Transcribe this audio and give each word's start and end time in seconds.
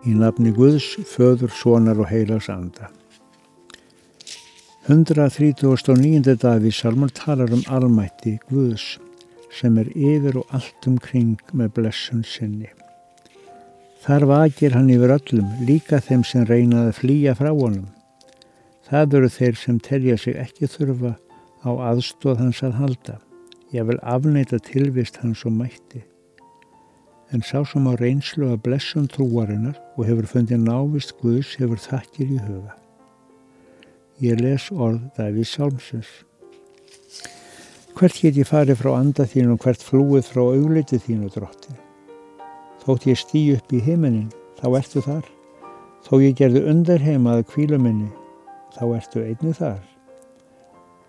Í 0.00 0.14
nafni 0.16 0.48
Guðs, 0.56 0.94
föður, 1.04 1.50
sonar 1.52 1.98
og 2.00 2.06
heilags 2.08 2.46
anda. 2.48 2.86
139. 4.86 6.38
dag 6.40 6.62
við 6.64 6.72
salmur 6.72 7.10
talar 7.12 7.52
um 7.52 7.60
almætti 7.68 8.38
Guðs 8.48 8.94
sem 9.52 9.76
er 9.76 9.90
yfir 9.92 10.38
og 10.40 10.54
allt 10.56 10.88
umkring 10.88 11.36
með 11.52 11.74
blessun 11.76 12.22
sinni. 12.24 12.70
Þar 14.00 14.24
vakir 14.30 14.72
hann 14.72 14.88
yfir 14.88 15.12
öllum, 15.18 15.50
líka 15.68 16.00
þeim 16.00 16.24
sem 16.24 16.46
reynaði 16.48 16.94
að 16.94 17.00
flýja 17.02 17.34
frá 17.36 17.50
honum. 17.50 17.90
Það 18.88 19.18
eru 19.18 19.32
þeir 19.34 19.58
sem 19.60 19.82
telja 19.84 20.16
sig 20.16 20.38
ekki 20.40 20.70
þurfa 20.78 21.18
á 21.60 21.70
aðstóð 21.90 22.40
hans 22.40 22.62
að 22.64 22.80
halda. 22.80 23.18
Ég 23.76 23.84
vil 23.90 24.00
afneita 24.00 24.62
tilvist 24.64 25.20
hans 25.20 25.44
og 25.44 25.52
mætti 25.60 26.06
en 27.30 27.42
sá 27.46 27.60
sem 27.66 27.86
á 27.86 27.94
reynslu 27.98 28.48
að 28.50 28.62
blessum 28.66 29.06
trúarinnar 29.10 29.78
og 29.96 30.06
hefur 30.08 30.28
fundið 30.30 30.64
návist 30.64 31.14
Guðs 31.20 31.54
hefur 31.60 31.78
þakkir 31.78 32.34
í 32.34 32.38
huga. 32.46 32.74
Ég 34.20 34.40
les 34.42 34.66
orð 34.70 35.04
Davíð 35.16 35.46
Sálmsins. 35.48 36.10
Hvert 37.94 38.18
get 38.22 38.38
ég 38.40 38.48
farið 38.48 38.80
frá 38.82 38.90
anda 38.98 39.26
þín 39.28 39.54
og 39.54 39.62
hvert 39.62 39.82
flúið 39.84 40.26
frá 40.32 40.42
auglitið 40.42 41.06
þínu 41.06 41.30
drottin? 41.34 41.78
Þótt 42.82 43.06
ég 43.10 43.20
stý 43.20 43.44
upp 43.54 43.72
í 43.76 43.80
heiminin, 43.84 44.30
þá 44.60 44.66
ertu 44.80 45.02
þar. 45.04 45.24
Þó 46.06 46.14
ég 46.24 46.36
gerði 46.38 46.64
undir 46.70 47.02
heimaðu 47.04 47.46
kvíluminni, 47.50 48.08
þá 48.76 48.84
ertu 48.96 49.24
einni 49.24 49.52
þar. 49.56 49.82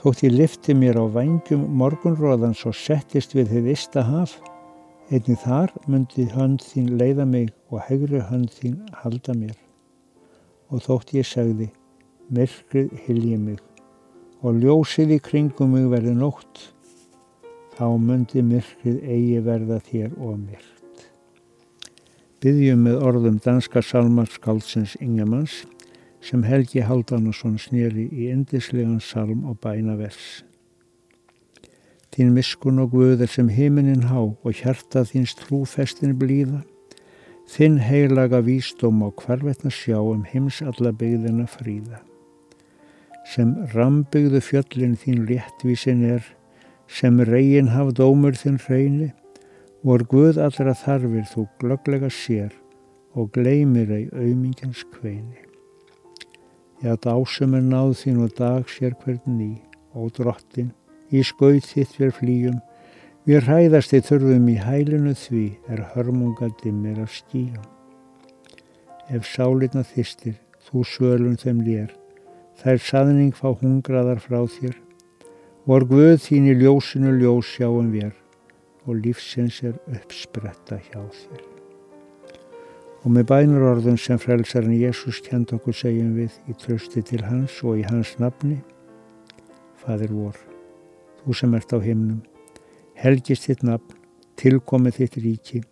Þótt 0.00 0.26
ég 0.26 0.34
lifti 0.36 0.74
mér 0.76 0.98
á 1.00 1.04
vangjum 1.08 1.62
morgunróðans 1.80 2.66
og 2.68 2.76
settist 2.76 3.32
við 3.32 3.54
þið 3.54 3.70
vista 3.70 4.04
haf, 4.04 4.34
Einnig 5.12 5.36
þar 5.42 5.72
myndi 5.84 6.24
hönd 6.32 6.62
þín 6.64 6.94
leiða 6.96 7.26
mig 7.28 7.50
og 7.68 7.82
hegri 7.84 8.22
hönd 8.24 8.48
þín 8.56 8.78
halda 9.02 9.34
mér. 9.36 9.58
Og 10.72 10.80
þótt 10.86 11.12
ég 11.12 11.26
segði, 11.28 11.66
myrkrið 12.32 12.94
hilji 13.04 13.36
mig 13.36 13.60
og 14.44 14.60
ljósið 14.60 15.14
í 15.16 15.18
kringum 15.24 15.74
mig 15.76 15.90
verði 15.92 16.14
nótt, 16.16 16.62
þá 17.76 17.84
myndi 18.00 18.42
myrkrið 18.44 19.04
eigi 19.04 19.42
verða 19.44 19.78
þér 19.84 20.16
og 20.16 20.38
myrkt. 20.40 21.04
Byggjum 22.44 22.82
með 22.88 23.04
orðum 23.08 23.38
danska 23.44 23.84
salmarskálsins 23.84 24.96
Ingemanns 25.04 25.62
sem 26.24 26.44
Helgi 26.48 26.84
Haldanarsson 26.84 27.56
snýri 27.60 28.08
í 28.08 28.30
indislegan 28.32 29.00
salm 29.04 29.44
og 29.48 29.60
bænavers. 29.64 30.44
Þín 32.14 32.28
miskun 32.30 32.76
og 32.78 32.92
guður 32.92 33.26
sem 33.26 33.48
heiminin 33.50 34.04
há 34.06 34.20
og 34.22 34.52
hjarta 34.54 35.00
þíns 35.08 35.32
trúfestin 35.34 36.12
blíða. 36.20 36.60
Þinn 37.50 37.80
heilaga 37.82 38.38
vísdóm 38.46 39.02
á 39.02 39.10
hvarvetna 39.10 39.72
sjá 39.74 39.98
um 39.98 40.22
heims 40.28 40.60
alla 40.62 40.92
byggðina 40.94 41.48
fríða. 41.50 41.98
Sem 43.26 43.56
rambyggðu 43.72 44.38
fjöllin 44.46 44.94
þín 45.00 45.24
léttvísin 45.26 46.04
er, 46.06 46.22
sem 46.86 47.18
reygin 47.18 47.72
haf 47.74 47.90
dómur 47.98 48.38
þinn 48.38 48.60
hreini, 48.62 49.10
vor 49.82 50.06
guð 50.06 50.38
allra 50.38 50.76
þarfir 50.84 51.26
þú 51.32 51.48
glögglega 51.58 52.12
sér 52.14 52.54
og 53.18 53.34
gleymir 53.34 53.90
ei 53.90 54.06
auðmingjans 54.14 54.86
kveini. 54.94 55.42
Já, 56.78 56.94
dásum 56.94 57.58
er 57.58 57.66
náð 57.66 57.98
þín 58.04 58.22
og 58.22 58.38
dag 58.38 58.70
sér 58.70 58.94
hvern 59.02 59.38
ný, 59.40 59.52
ó 59.98 60.06
drottin, 60.14 60.70
í 61.14 61.22
skauð 61.22 61.62
þitt 61.68 61.98
við 62.00 62.14
flýjum, 62.18 62.56
við 63.28 63.46
hræðast 63.46 63.92
þið 63.94 64.08
þurfum 64.08 64.48
í 64.50 64.56
hælinu 64.60 65.14
því 65.18 65.44
er 65.70 65.84
hörmunga 65.94 66.50
dimmir 66.62 67.00
af 67.04 67.12
skíjum. 67.14 67.68
Ef 69.14 69.28
sálirna 69.28 69.84
þistir, 69.86 70.38
þú 70.64 70.84
svölun 70.88 71.38
þeim 71.40 71.62
lér, 71.64 71.92
þær 72.60 72.82
saðning 72.82 73.34
fá 73.36 73.52
hungraðar 73.60 74.22
frá 74.24 74.42
þér, 74.48 74.76
vor 75.68 75.86
guð 75.88 76.18
þín 76.24 76.50
í 76.50 76.58
ljósinu 76.60 77.14
ljós 77.20 77.54
sjáum 77.54 77.90
við 77.94 78.12
og 78.84 79.00
lífsins 79.00 79.62
er 79.64 79.76
uppspretta 79.88 80.80
hjá 80.88 81.00
þér. 81.00 81.44
Og 83.04 83.12
með 83.12 83.28
bænurorðun 83.28 84.00
sem 84.00 84.20
frelsarinn 84.20 84.80
Jésús 84.80 85.20
kent 85.24 85.52
okkur 85.56 85.76
segjum 85.76 86.16
við 86.16 86.36
í 86.48 86.56
trösti 86.60 87.04
til 87.04 87.20
hans 87.28 87.60
og 87.64 87.80
í 87.80 87.86
hans 87.88 88.16
nafni, 88.20 88.58
Fadir 89.84 90.12
vor 90.16 90.53
þú 91.24 91.36
sem 91.38 91.54
ert 91.56 91.72
á 91.74 91.78
himnum. 91.82 92.22
Helgist 93.00 93.48
þitt 93.48 93.64
nafn, 93.66 93.96
tilkomið 94.38 95.00
þitt 95.00 95.16
ríki, 95.24 95.62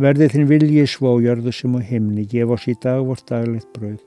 verði 0.00 0.28
þinn 0.32 0.48
viljið 0.50 0.88
svo 0.90 1.14
á 1.14 1.16
jörðu 1.22 1.52
sem 1.54 1.76
á 1.76 1.80
himni, 1.84 2.24
gef 2.28 2.54
oss 2.54 2.68
í 2.70 2.76
dag 2.80 3.02
vort 3.06 3.26
daglegt 3.28 3.70
brauð, 3.76 4.00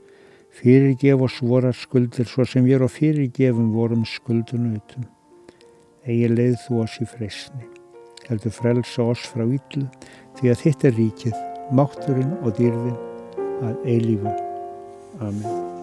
fyrirgef 0.56 1.26
oss 1.28 1.42
vorar 1.44 1.76
skuldir 1.76 2.30
svo 2.30 2.46
sem 2.48 2.66
við 2.66 2.88
og 2.88 2.94
fyrirgefum 2.96 3.72
vorum 3.76 4.06
skuldunautum. 4.10 5.08
Egi 6.06 6.32
leið 6.32 6.58
þú 6.66 6.82
oss 6.86 6.98
í 7.02 7.10
freysni, 7.10 7.70
heldur 8.30 8.54
frelsa 8.54 9.10
oss 9.12 9.28
frá 9.30 9.46
yllu, 9.46 9.86
því 10.40 10.52
að 10.54 10.66
þitt 10.66 10.90
er 10.90 11.00
ríkið, 11.00 11.40
mátturinn 11.76 12.36
og 12.42 12.58
dýrðin 12.60 13.00
að 13.66 13.88
eilífu. 13.96 14.36
Amen. 15.22 15.75